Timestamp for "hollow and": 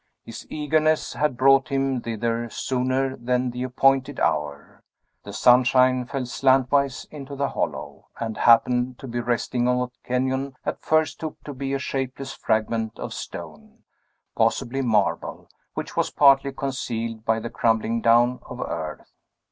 7.49-8.35